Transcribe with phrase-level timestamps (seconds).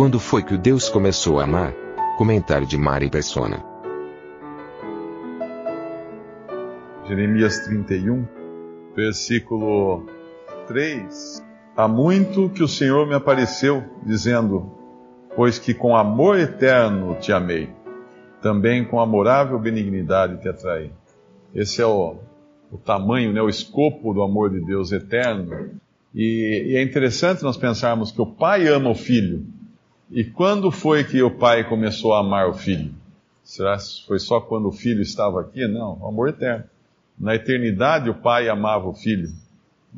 [0.00, 1.74] Quando foi que o Deus começou a amar?
[2.16, 3.62] Comentário de Mari Persona.
[7.06, 8.24] Jeremias 31,
[8.96, 10.06] versículo
[10.66, 11.44] 3.
[11.76, 14.72] Há muito que o Senhor me apareceu, dizendo:
[15.36, 17.68] Pois que com amor eterno te amei,
[18.40, 20.90] também com amorável benignidade te atraí.
[21.54, 22.16] Esse é o,
[22.72, 25.78] o tamanho, né, o escopo do amor de Deus eterno.
[26.14, 29.59] E, e é interessante nós pensarmos que o pai ama o filho.
[30.12, 32.92] E quando foi que o pai começou a amar o filho?
[33.44, 35.68] Será que foi só quando o filho estava aqui?
[35.68, 36.64] Não, amor eterno.
[37.16, 39.28] Na eternidade, o pai amava o filho.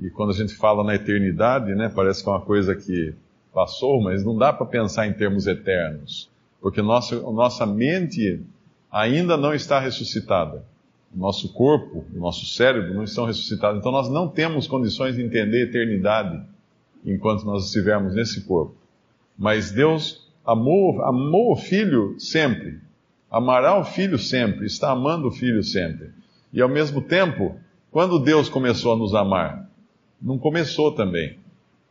[0.02, 3.14] E quando a gente fala na eternidade, né, parece que é uma coisa que
[3.54, 6.30] passou, mas não dá para pensar em termos eternos.
[6.60, 8.40] Porque nossa, nossa mente
[8.90, 10.62] ainda não está ressuscitada.
[11.14, 13.78] O nosso corpo, o nosso cérebro não estão ressuscitados.
[13.78, 16.42] Então nós não temos condições de entender a eternidade
[17.04, 18.81] enquanto nós estivermos nesse corpo.
[19.42, 22.78] Mas Deus amou, amou o filho sempre.
[23.28, 24.66] Amará o filho sempre.
[24.66, 26.10] Está amando o filho sempre.
[26.52, 27.56] E ao mesmo tempo,
[27.90, 29.68] quando Deus começou a nos amar?
[30.20, 31.40] Não começou também,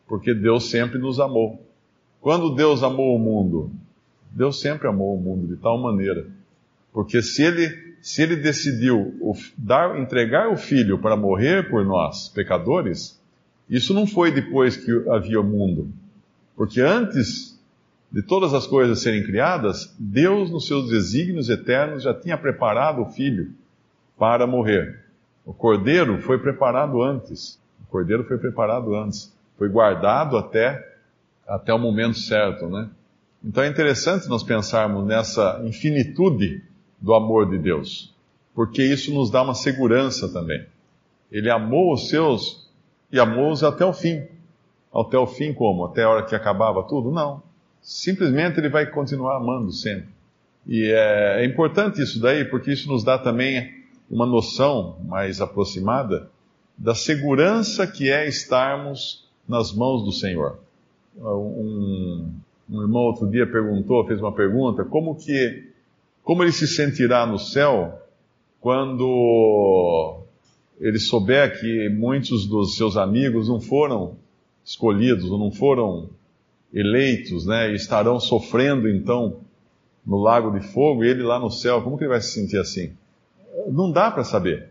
[0.08, 1.62] porque Deus sempre nos amou.
[2.22, 3.70] Quando Deus amou o mundo?
[4.32, 6.28] Deus sempre amou o mundo de tal maneira.
[6.94, 7.68] Porque se ele,
[8.02, 9.14] se ele decidiu
[9.58, 13.22] dar, entregar o filho para morrer por nós, pecadores,
[13.70, 15.92] isso não foi depois que havia o mundo.
[16.56, 17.60] Porque antes
[18.12, 23.06] de todas as coisas serem criadas, Deus, nos seus desígnios eternos, já tinha preparado o
[23.06, 23.54] filho
[24.18, 25.00] para morrer.
[25.46, 27.60] O cordeiro foi preparado antes.
[27.84, 29.34] O cordeiro foi preparado antes.
[29.58, 30.96] Foi guardado até,
[31.48, 32.90] até o momento certo, né?
[33.44, 36.64] Então é interessante nós pensarmos nessa infinitude
[37.00, 38.14] do amor de Deus,
[38.54, 40.66] porque isso nos dá uma segurança também.
[41.32, 42.70] Ele amou os seus
[43.12, 44.22] e amou-os até o fim.
[44.94, 45.86] Até o fim como?
[45.86, 47.12] Até a hora que acabava tudo?
[47.12, 47.42] Não.
[47.82, 50.10] Simplesmente ele vai continuar amando sempre.
[50.68, 56.30] E é, é importante isso daí, porque isso nos dá também uma noção mais aproximada
[56.78, 60.60] da segurança que é estarmos nas mãos do Senhor.
[61.18, 62.30] Um,
[62.70, 65.68] um irmão outro dia perguntou, fez uma pergunta, como que,
[66.24, 68.00] como ele se sentirá no céu
[68.60, 70.20] quando
[70.80, 74.16] ele souber que muitos dos seus amigos não foram
[74.64, 76.10] escolhidos, ou não foram
[76.74, 79.40] eleitos, né, estarão sofrendo então
[80.06, 82.58] no lago de fogo, e ele lá no céu, como que ele vai se sentir
[82.58, 82.94] assim?
[83.68, 84.70] não dá para saber.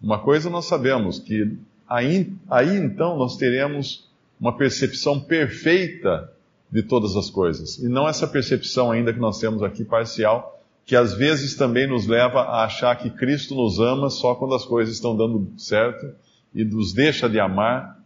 [0.00, 1.56] Uma coisa nós sabemos, que
[1.88, 4.08] aí, aí então nós teremos
[4.40, 6.32] uma percepção perfeita
[6.70, 7.78] de todas as coisas.
[7.78, 12.06] E não essa percepção ainda que nós temos aqui parcial, que às vezes também nos
[12.06, 16.12] leva a achar que Cristo nos ama só quando as coisas estão dando certo
[16.54, 18.01] e nos deixa de amar,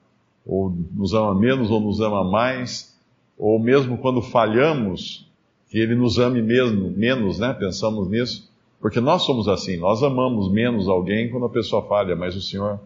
[0.46, 2.96] ou nos ama menos ou nos ama mais,
[3.36, 5.28] ou mesmo quando falhamos,
[5.68, 7.52] que Ele nos ame mesmo, menos, né?
[7.52, 8.48] Pensamos nisso.
[8.80, 12.78] Porque nós somos assim, nós amamos menos alguém quando a pessoa falha, mas o Senhor,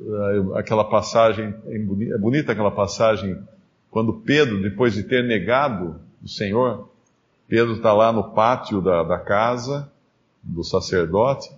[0.00, 3.38] eh, aquela passagem, é bonita aquela passagem,
[3.90, 6.88] quando Pedro, depois de ter negado o Senhor,
[7.48, 9.90] Pedro está lá no pátio da, da casa
[10.42, 11.50] do sacerdote,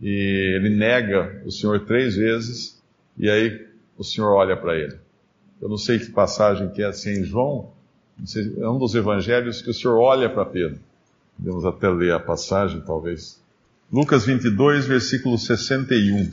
[0.00, 2.82] e ele nega o Senhor três vezes,
[3.16, 3.69] e aí
[4.00, 4.96] o Senhor olha para ele.
[5.60, 7.70] Eu não sei que passagem que é assim em João,
[8.58, 10.80] é um dos evangelhos que o Senhor olha para Pedro.
[11.36, 13.38] Podemos até ler a passagem, talvez.
[13.92, 16.30] Lucas 22, versículo 61.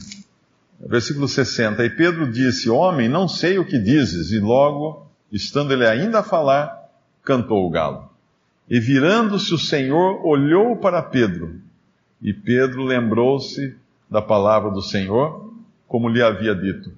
[0.80, 1.84] Versículo 60.
[1.84, 4.32] E Pedro disse: Homem, não sei o que dizes.
[4.32, 6.90] E logo, estando ele ainda a falar,
[7.22, 8.10] cantou o galo.
[8.70, 11.60] E virando-se o Senhor, olhou para Pedro.
[12.22, 13.76] E Pedro lembrou-se
[14.10, 15.54] da palavra do Senhor,
[15.86, 16.92] como lhe havia dito: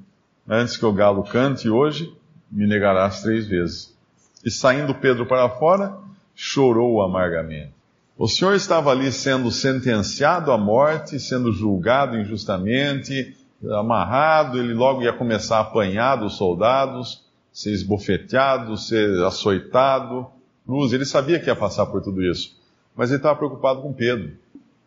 [0.49, 2.11] Antes que o galo cante hoje,
[2.51, 3.95] me negarás três vezes.
[4.43, 5.95] E saindo Pedro para fora,
[6.33, 7.71] chorou amargamente.
[8.17, 13.37] O Senhor estava ali sendo sentenciado à morte, sendo julgado injustamente,
[13.77, 17.23] amarrado, ele logo ia começar a apanhar dos soldados,
[17.53, 20.27] ser esbofeteado, ser açoitado,
[20.65, 20.93] cruz.
[20.93, 22.57] Ele sabia que ia passar por tudo isso.
[22.95, 24.31] Mas ele estava preocupado com Pedro.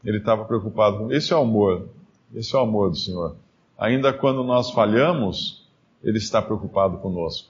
[0.05, 1.13] Ele estava preocupado com.
[1.13, 1.89] Esse é o amor.
[2.35, 3.37] Esse é o amor do Senhor.
[3.79, 5.69] Ainda quando nós falhamos,
[6.03, 7.49] Ele está preocupado conosco.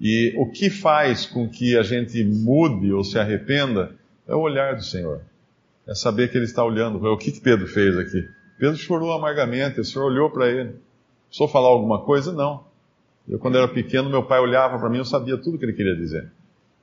[0.00, 3.94] E o que faz com que a gente mude ou se arrependa
[4.26, 5.22] é o olhar do Senhor.
[5.86, 7.04] É saber que Ele está olhando.
[7.04, 8.26] O que, que Pedro fez aqui?
[8.60, 10.74] Pedro chorou amargamente, o Senhor olhou para ele.
[11.30, 12.30] Só falar alguma coisa?
[12.30, 12.64] Não.
[13.26, 15.72] Eu, quando era pequeno, meu pai olhava para mim, eu sabia tudo o que ele
[15.72, 16.30] queria dizer.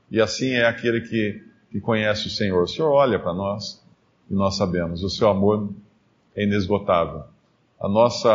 [0.10, 2.64] E assim é aquele que, que conhece o Senhor.
[2.64, 3.84] O Senhor olha para nós
[4.28, 5.04] e nós sabemos.
[5.04, 5.70] O seu amor
[6.36, 7.26] é inesgotável.
[7.80, 8.30] A nossa,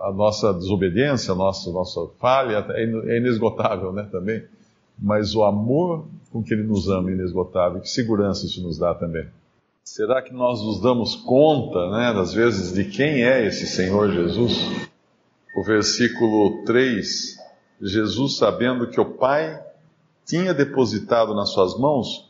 [0.00, 4.44] a nossa desobediência, a nossa, a nossa falha é, é inesgotável né, também.
[4.98, 7.80] Mas o amor com que Ele nos ama é inesgotável.
[7.80, 9.26] Que segurança isso nos dá também.
[9.84, 14.58] Será que nós nos damos conta, né, das vezes, de quem é esse Senhor Jesus?
[15.54, 17.38] O versículo 3,
[17.80, 19.64] Jesus sabendo que o Pai
[20.26, 22.28] tinha depositado nas suas mãos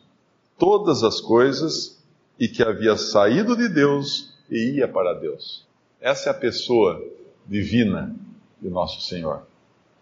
[0.58, 1.98] todas as coisas
[2.38, 5.65] e que havia saído de Deus e ia para Deus.
[6.00, 7.02] Essa é a pessoa
[7.46, 8.14] divina
[8.60, 9.46] de nosso Senhor.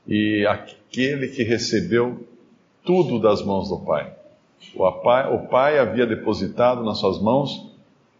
[0.06, 2.26] E aquele que recebeu
[2.84, 4.12] tudo das mãos do Pai.
[4.74, 7.70] O pai, o pai havia depositado nas suas mãos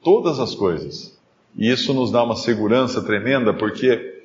[0.03, 1.19] todas as coisas.
[1.57, 4.23] E isso nos dá uma segurança tremenda, porque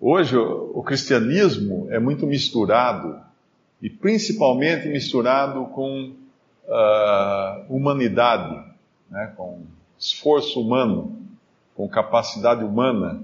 [0.00, 3.18] hoje o, cristianismo é muito misturado,
[3.80, 6.12] e principalmente misturado com
[6.66, 8.62] uh, humanidade,
[9.10, 9.62] né, com
[9.98, 11.21] esforço humano,
[11.74, 13.22] com capacidade humana.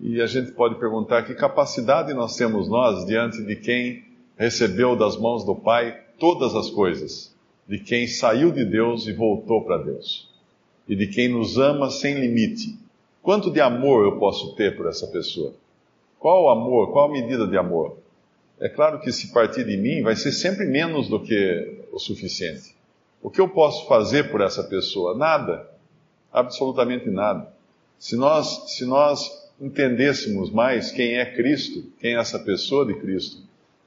[0.00, 4.04] E a gente pode perguntar que capacidade nós temos nós diante de quem
[4.36, 7.32] recebeu das mãos do Pai todas as coisas
[7.72, 10.28] de quem saiu de Deus e voltou para Deus,
[10.88, 12.78] e de quem nos ama sem limite.
[13.22, 15.54] Quanto de amor eu posso ter por essa pessoa?
[16.18, 16.92] Qual amor?
[16.92, 17.96] Qual medida de amor?
[18.60, 22.74] É claro que se partir de mim vai ser sempre menos do que o suficiente.
[23.22, 25.16] O que eu posso fazer por essa pessoa?
[25.16, 25.68] Nada.
[26.32, 27.52] Absolutamente nada.
[28.02, 33.40] Se nós, se nós entendêssemos mais quem é Cristo, quem é essa pessoa de Cristo,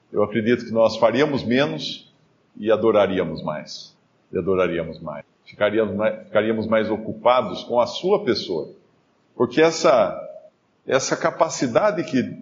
[0.09, 2.09] eu acredito que nós faríamos menos
[2.55, 3.93] e adoraríamos mais.
[4.31, 5.25] E adoraríamos mais.
[5.43, 8.69] Ficaríamos mais, ficaríamos mais ocupados com a sua pessoa.
[9.35, 10.17] Porque essa,
[10.87, 12.41] essa capacidade que,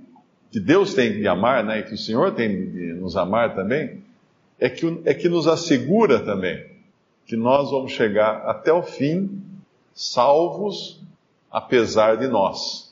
[0.52, 4.04] que Deus tem de amar, né, e que o Senhor tem de nos amar também,
[4.60, 6.68] é que, é que nos assegura também
[7.26, 9.42] que nós vamos chegar até o fim
[9.96, 11.02] salvos,
[11.54, 12.92] apesar de nós.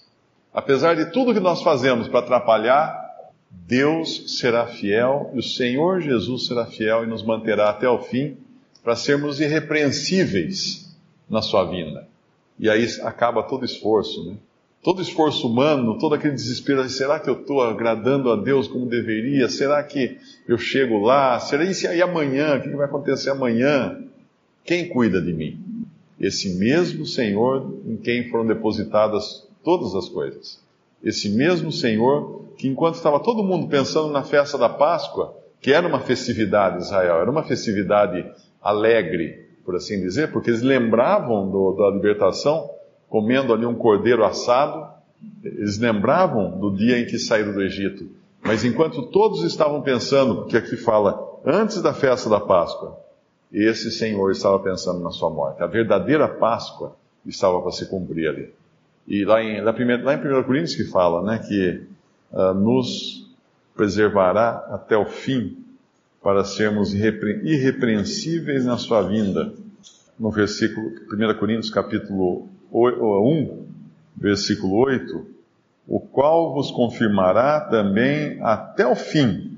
[0.53, 3.01] Apesar de tudo que nós fazemos para atrapalhar,
[3.49, 8.37] Deus será fiel e o Senhor Jesus será fiel e nos manterá até o fim
[8.83, 10.95] para sermos irrepreensíveis
[11.27, 12.07] na sua vinda.
[12.59, 14.35] E aí acaba todo esforço, né?
[14.83, 19.47] Todo esforço humano, todo aquele desespero, será que eu estou agradando a Deus como deveria?
[19.47, 20.17] Será que
[20.47, 21.39] eu chego lá?
[21.39, 22.57] Será isso aí amanhã?
[22.57, 24.03] O que vai acontecer amanhã?
[24.65, 25.60] Quem cuida de mim?
[26.21, 30.61] Esse mesmo Senhor em quem foram depositadas todas as coisas.
[31.03, 35.87] Esse mesmo Senhor que enquanto estava todo mundo pensando na festa da Páscoa, que era
[35.87, 38.23] uma festividade em Israel, era uma festividade
[38.61, 42.69] alegre, por assim dizer, porque eles lembravam do, da libertação,
[43.09, 44.87] comendo ali um cordeiro assado,
[45.43, 48.07] eles lembravam do dia em que saíram do Egito.
[48.43, 53.00] Mas enquanto todos estavam pensando, que aqui fala, antes da festa da Páscoa,
[53.51, 55.61] esse Senhor estava pensando na sua morte.
[55.61, 56.95] A verdadeira Páscoa
[57.25, 58.53] estava para se cumprir ali.
[59.07, 61.81] E lá em, lá, em 1 Coríntios que fala, né, que
[62.31, 63.29] uh, nos
[63.75, 65.57] preservará até o fim
[66.21, 69.53] para sermos irrepre irrepreensíveis na sua vinda.
[70.19, 73.65] No versículo 1 Coríntios capítulo 1,
[74.15, 75.25] versículo 8,
[75.87, 79.57] o qual vos confirmará também até o fim,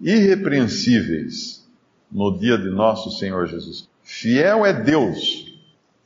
[0.00, 1.61] irrepreensíveis,
[2.12, 3.88] no dia de nosso Senhor Jesus.
[4.02, 5.50] Fiel é Deus,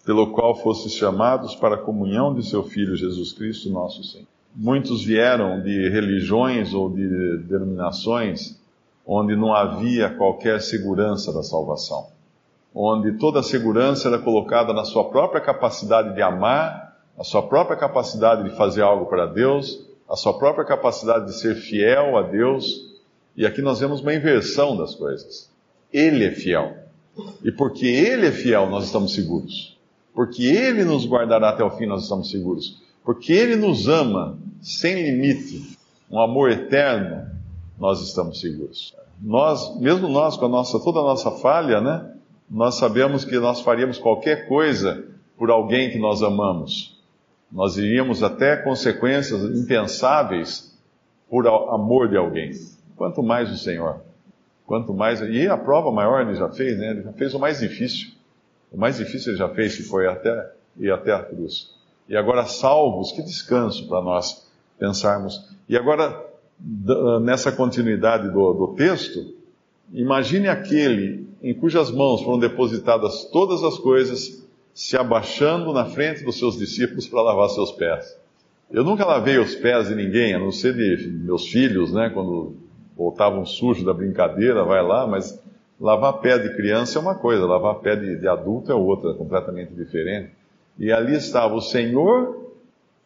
[0.05, 4.27] pelo qual fostes chamados para a comunhão de seu Filho Jesus Cristo, nosso Senhor.
[4.55, 8.57] Muitos vieram de religiões ou de denominações
[9.05, 12.07] onde não havia qualquer segurança da salvação,
[12.75, 17.77] onde toda a segurança era colocada na sua própria capacidade de amar, a sua própria
[17.77, 22.95] capacidade de fazer algo para Deus, a sua própria capacidade de ser fiel a Deus.
[23.37, 25.51] E aqui nós vemos uma inversão das coisas.
[25.93, 26.77] Ele é fiel.
[27.43, 29.77] E porque Ele é fiel, nós estamos seguros.
[30.15, 32.83] Porque Ele nos guardará até o fim, nós estamos seguros.
[33.05, 35.77] Porque Ele nos ama sem limite,
[36.11, 37.31] um amor eterno,
[37.79, 38.95] nós estamos seguros.
[39.23, 42.13] Nós, mesmo nós, com a nossa, toda a nossa falha, né?
[42.51, 45.05] Nós sabemos que nós faríamos qualquer coisa
[45.37, 46.97] por alguém que nós amamos.
[47.51, 50.77] Nós iríamos até consequências impensáveis
[51.29, 52.51] por amor de alguém.
[52.97, 54.01] Quanto mais o Senhor.
[54.67, 55.21] Quanto mais.
[55.21, 56.91] E a prova maior ele já fez, né?
[56.91, 58.11] Ele já fez o mais difícil.
[58.73, 61.75] O mais difícil ele já fez, que foi até ir até a cruz.
[62.09, 64.47] E agora, salvos, que descanso para nós
[64.79, 65.49] pensarmos.
[65.69, 66.25] E agora,
[67.23, 69.35] nessa continuidade do, do texto,
[69.93, 74.45] imagine aquele em cujas mãos foram depositadas todas as coisas,
[74.75, 78.19] se abaixando na frente dos seus discípulos para lavar seus pés.
[78.71, 82.57] Eu nunca lavei os pés de ninguém, a não ser de meus filhos, né, quando
[82.97, 85.39] voltavam sujos da brincadeira, vai lá, mas
[85.79, 89.75] lavar pé de criança é uma coisa, lavar pé de, de adulto é outra, completamente
[89.75, 90.31] diferente.
[90.79, 92.53] E ali estava o Senhor,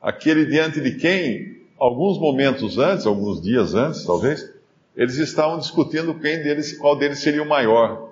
[0.00, 4.52] aquele diante de quem, alguns momentos antes, alguns dias antes, talvez,
[4.96, 8.10] eles estavam discutindo quem deles, qual deles seria o maior.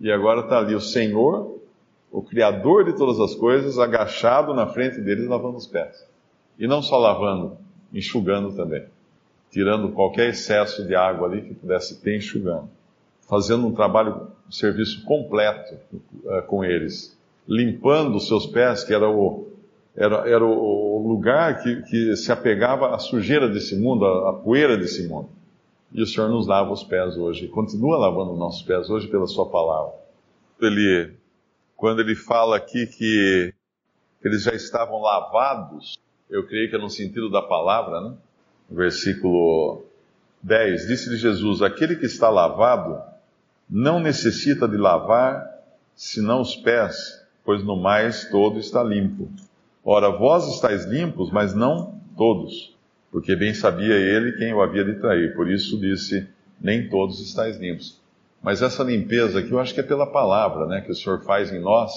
[0.00, 1.58] E agora está ali o Senhor,
[2.10, 6.04] o Criador de todas as coisas, agachado na frente deles, lavando os pés.
[6.58, 7.56] E não só lavando,
[7.92, 8.84] enxugando também.
[9.52, 12.68] Tirando qualquer excesso de água ali que pudesse ter enxugando.
[13.28, 15.74] Fazendo um trabalho, um serviço completo
[16.24, 17.16] uh, com eles.
[17.46, 19.46] Limpando os seus pés, que era o,
[19.94, 24.76] era, era o lugar que, que se apegava à sujeira desse mundo, à, à poeira
[24.76, 25.28] desse mundo.
[25.92, 29.46] E o Senhor nos lava os pés hoje, continua lavando nossos pés hoje pela Sua
[29.50, 29.92] palavra.
[30.58, 31.12] Ele,
[31.76, 33.52] quando ele fala aqui que
[34.24, 35.98] eles já estavam lavados,
[36.30, 38.16] eu creio que é no sentido da palavra, né?
[38.70, 39.84] Versículo
[40.42, 43.00] 10: Disse-lhe Jesus: Aquele que está lavado
[43.68, 45.50] não necessita de lavar
[45.94, 49.28] senão os pés, pois no mais todo está limpo.
[49.84, 52.72] Ora, vós estáis limpos, mas não todos
[53.12, 55.36] porque bem sabia ele quem o havia de trair.
[55.36, 56.26] Por isso disse:
[56.58, 58.00] Nem todos estáis limpos.
[58.42, 61.52] Mas essa limpeza aqui eu acho que é pela palavra né, que o Senhor faz
[61.52, 61.92] em nós,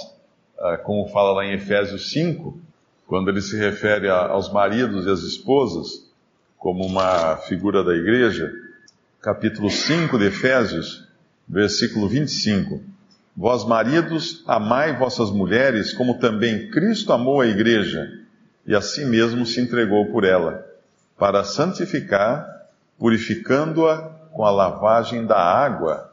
[0.60, 2.60] ah, como fala lá em Efésios 5,
[3.07, 6.05] quando ele se refere aos maridos e às esposas,
[6.65, 8.51] como uma figura da igreja.
[9.22, 11.07] Capítulo 5 de Efésios,
[11.48, 12.81] versículo 25.
[13.38, 18.12] Vós, maridos, amai vossas mulheres, como também Cristo amou a igreja
[18.65, 20.65] e a si mesmo se entregou por ela
[21.15, 22.43] para santificar,
[22.98, 23.98] purificando-a
[24.34, 26.12] com a lavagem da água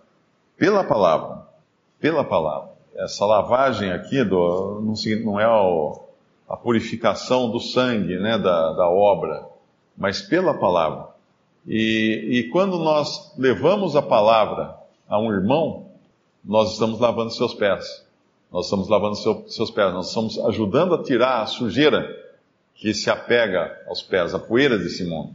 [0.58, 1.46] pela palavra.
[1.98, 2.72] Pela palavra.
[2.94, 4.82] Essa lavagem aqui do,
[5.24, 5.46] não, é
[6.46, 9.50] a purificação do sangue, né, da, da obra,
[9.96, 11.08] mas pela palavra.
[11.66, 14.76] E, e quando nós levamos a palavra
[15.08, 15.86] a um irmão,
[16.44, 18.04] nós estamos lavando seus pés.
[18.52, 22.06] Nós estamos lavando seu, seus pés, nós estamos ajudando a tirar a sujeira
[22.74, 25.34] que se apega aos pés, a poeira desse mundo.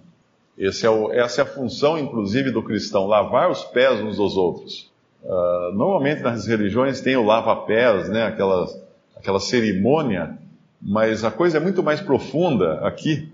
[0.60, 4.92] É o, essa é a função, inclusive, do cristão, lavar os pés uns dos outros.
[5.24, 8.68] Uh, normalmente nas religiões tem o lava-pés, né, aquela,
[9.16, 10.38] aquela cerimônia,
[10.82, 13.32] mas a coisa é muito mais profunda aqui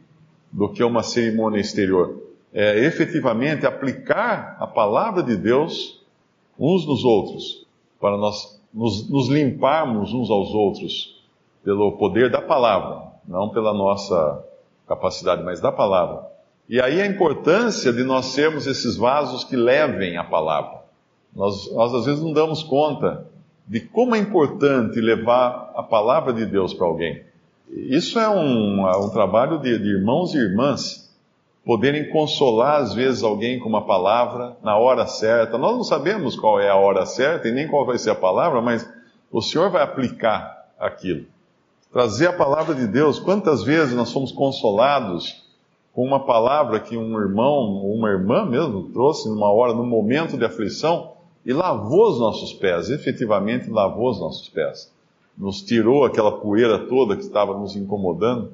[0.53, 2.21] do que uma cerimônia exterior.
[2.53, 6.01] É efetivamente aplicar a palavra de Deus
[6.57, 7.67] uns nos outros,
[7.99, 11.21] para nós nos, nos limparmos uns aos outros
[11.63, 14.43] pelo poder da palavra não pela nossa
[14.87, 16.27] capacidade, mas da palavra.
[16.67, 20.81] E aí a importância de nós sermos esses vasos que levem a palavra.
[21.35, 23.25] Nós, nós às vezes não damos conta
[23.67, 27.23] de como é importante levar a palavra de Deus para alguém.
[27.75, 31.11] Isso é um, um trabalho de, de irmãos e irmãs
[31.65, 35.57] poderem consolar às vezes alguém com uma palavra na hora certa.
[35.57, 38.61] Nós não sabemos qual é a hora certa e nem qual vai ser a palavra,
[38.61, 38.87] mas
[39.31, 41.25] o Senhor vai aplicar aquilo
[41.93, 43.19] trazer a palavra de Deus.
[43.19, 45.45] Quantas vezes nós somos consolados
[45.93, 50.35] com uma palavra que um irmão ou uma irmã mesmo trouxe numa hora, num momento
[50.35, 51.13] de aflição,
[51.45, 54.91] e lavou os nossos pés, efetivamente lavou os nossos pés.
[55.37, 58.53] Nos tirou aquela poeira toda que estava nos incomodando.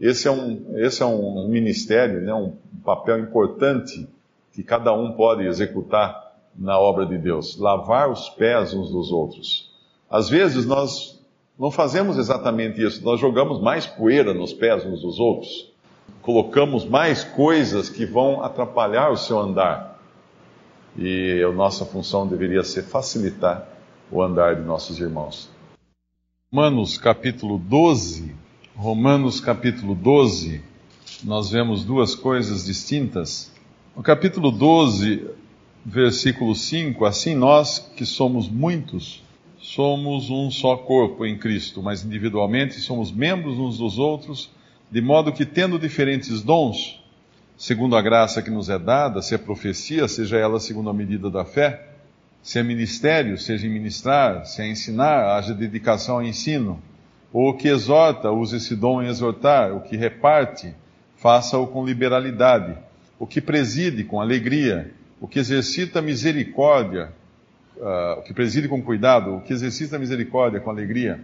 [0.00, 2.54] Esse é um, esse é um ministério, né, um
[2.84, 4.08] papel importante
[4.52, 7.58] que cada um pode executar na obra de Deus.
[7.58, 9.70] Lavar os pés uns dos outros.
[10.10, 11.20] Às vezes nós
[11.58, 13.04] não fazemos exatamente isso.
[13.04, 15.72] Nós jogamos mais poeira nos pés uns dos outros.
[16.22, 20.00] Colocamos mais coisas que vão atrapalhar o seu andar.
[20.96, 23.68] E a nossa função deveria ser facilitar
[24.10, 25.50] o andar de nossos irmãos.
[26.52, 28.32] Romanos capítulo 12.
[28.76, 30.62] Romanos capítulo 12,
[31.24, 33.52] nós vemos duas coisas distintas.
[33.96, 35.26] No capítulo 12,
[35.84, 39.24] versículo 5, assim nós que somos muitos,
[39.58, 44.48] somos um só corpo em Cristo, mas individualmente somos membros uns dos outros,
[44.88, 47.02] de modo que, tendo diferentes dons,
[47.56, 51.28] segundo a graça que nos é dada, se é profecia, seja ela segundo a medida
[51.28, 51.95] da fé,
[52.46, 56.80] se é ministério, seja em ministrar, se é ensinar, haja dedicação ao ensino,
[57.32, 60.72] ou o que exorta, use esse dom em exortar, o que reparte,
[61.16, 62.78] faça-o com liberalidade,
[63.18, 67.12] o que preside com alegria, o que exercita misericórdia,
[67.78, 71.18] uh, que preside com cuidado, o que exercita misericórdia com alegria.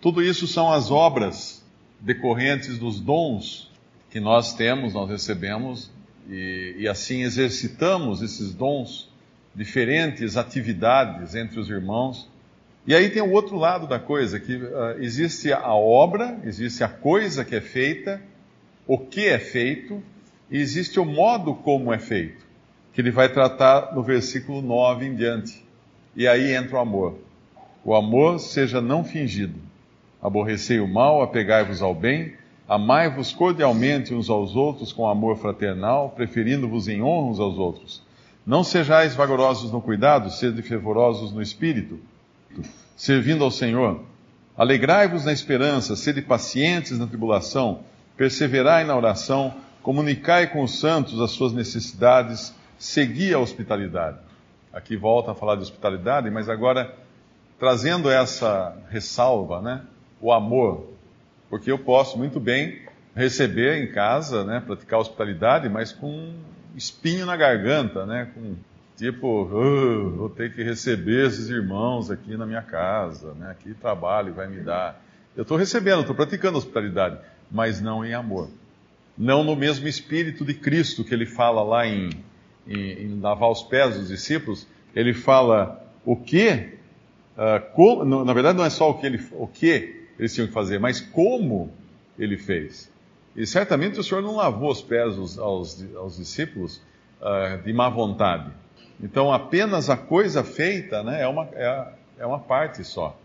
[0.00, 1.64] Tudo isso são as obras
[2.00, 3.70] decorrentes dos dons
[4.10, 5.88] que nós temos, nós recebemos
[6.28, 9.07] E, e assim exercitamos esses dons,
[9.54, 12.30] diferentes atividades entre os irmãos.
[12.86, 16.88] E aí tem o outro lado da coisa, que uh, existe a obra, existe a
[16.88, 18.20] coisa que é feita,
[18.86, 20.02] o que é feito,
[20.50, 22.46] e existe o modo como é feito,
[22.94, 25.64] que ele vai tratar no versículo 9 em diante.
[26.16, 27.18] E aí entra o amor.
[27.84, 29.58] O amor seja não fingido.
[30.20, 32.34] Aborrecei o mal, apegai-vos ao bem,
[32.66, 38.02] amai-vos cordialmente uns aos outros com amor fraternal, preferindo-vos em honra uns aos outros.
[38.48, 42.00] Não sejais vagarosos no cuidado, sede fervorosos no espírito,
[42.96, 44.00] servindo ao Senhor.
[44.56, 47.80] Alegrai-vos na esperança, sede pacientes na tribulação,
[48.16, 49.52] perseverai na oração,
[49.82, 54.16] comunicai com os santos as suas necessidades, segui a hospitalidade.
[54.72, 56.96] Aqui volta a falar de hospitalidade, mas agora
[57.58, 59.82] trazendo essa ressalva, né?
[60.22, 60.88] O amor.
[61.50, 62.80] Porque eu posso muito bem
[63.14, 64.62] receber em casa, né?
[64.64, 66.32] Praticar hospitalidade, mas com
[66.78, 68.30] espinho na garganta, né?
[68.34, 68.56] Com
[68.96, 73.54] tipo, uh, vou ter que receber esses irmãos aqui na minha casa, né?
[73.60, 75.00] Que trabalho vai me dar.
[75.36, 77.18] Eu estou recebendo, estou praticando hospitalidade,
[77.50, 78.48] mas não em amor.
[79.16, 82.10] Não no mesmo espírito de Cristo que ele fala lá em
[82.68, 86.74] em, em lavar os pés dos discípulos, ele fala o que,
[87.36, 90.52] uh, como, na verdade não é só o que, ele, o que eles tinham que
[90.52, 91.72] fazer, mas como
[92.18, 92.90] ele fez.
[93.38, 96.82] E certamente o Senhor não lavou os pés aos, aos, aos discípulos
[97.20, 98.50] uh, de má vontade.
[99.00, 103.16] Então apenas a coisa feita né, é, uma, é, é uma parte só.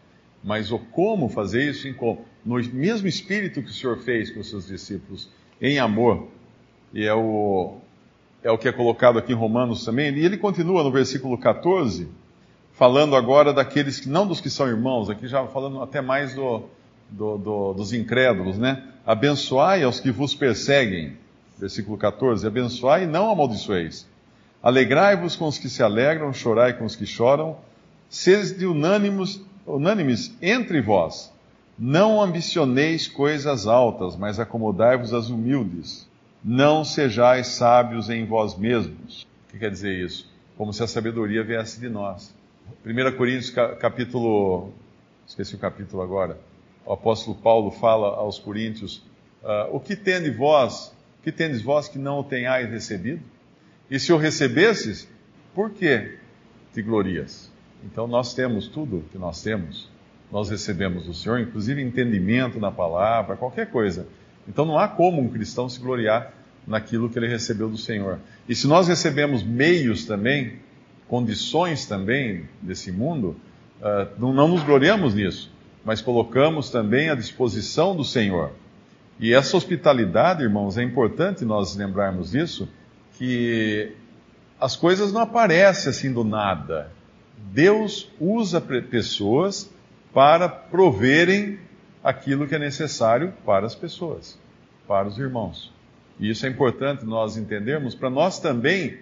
[0.43, 1.87] Mas o como fazer isso,
[2.45, 6.27] no mesmo espírito que o Senhor fez com os seus discípulos, em amor,
[6.93, 7.77] e é o,
[8.43, 12.07] é o que é colocado aqui em Romanos também, e ele continua no versículo 14,
[12.73, 16.65] falando agora daqueles que, não dos que são irmãos, aqui já falando até mais do,
[17.09, 18.92] do, do, dos incrédulos, né?
[19.05, 21.17] Abençoai aos que vos perseguem,
[21.57, 24.07] versículo 14, abençoai e não amaldiçoeis.
[24.61, 27.57] Alegrai-vos com os que se alegram, chorai com os que choram,
[28.09, 31.33] sede unânimos, unânimes entre vós.
[31.77, 36.07] Não ambicioneis coisas altas, mas acomodai-vos às humildes.
[36.41, 39.27] Não sejais sábios em vós mesmos.
[39.47, 40.31] O que quer dizer isso?
[40.57, 42.33] Como se a sabedoria viesse de nós.
[42.85, 44.71] 1 Coríntios capítulo.
[45.27, 46.37] Esqueci o capítulo agora.
[46.85, 48.97] O apóstolo Paulo fala aos Coríntios:
[49.43, 53.21] uh, O que tende vós, que tendes vós que não o tenhais recebido?
[53.89, 55.07] E se o recebesses,
[55.53, 56.17] por que
[56.73, 57.51] te glorias?
[57.85, 59.89] Então nós temos tudo que nós temos.
[60.31, 64.07] Nós recebemos do Senhor, inclusive entendimento na palavra, qualquer coisa.
[64.47, 66.33] Então não há como um cristão se gloriar
[66.65, 68.19] naquilo que ele recebeu do Senhor.
[68.49, 70.59] E se nós recebemos meios também,
[71.07, 73.35] condições também desse mundo,
[73.79, 75.51] uh, não, não nos gloriamos nisso,
[75.83, 78.51] mas colocamos também à disposição do Senhor.
[79.19, 82.67] E essa hospitalidade, irmãos, é importante nós lembrarmos disso,
[83.17, 83.91] que
[84.59, 86.91] as coisas não aparecem assim do nada.
[87.51, 89.69] Deus usa pessoas
[90.13, 91.59] para proverem
[92.03, 94.37] aquilo que é necessário para as pessoas,
[94.87, 95.71] para os irmãos.
[96.19, 98.99] E isso é importante nós entendermos para nós também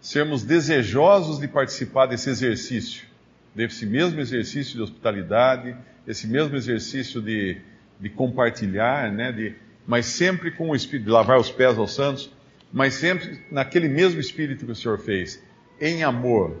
[0.00, 3.06] sermos desejosos de participar desse exercício,
[3.54, 7.58] desse mesmo exercício de hospitalidade, esse mesmo exercício de,
[8.00, 9.54] de compartilhar, né, de,
[9.86, 12.30] mas sempre com o espírito de lavar os pés aos santos,
[12.72, 15.42] mas sempre naquele mesmo espírito que o Senhor fez,
[15.80, 16.56] em amor,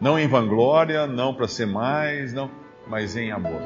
[0.00, 2.50] não em vanglória, não para ser mais, não,
[2.86, 3.60] mas em amor.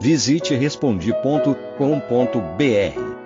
[0.00, 3.25] Visite respondi.com.br.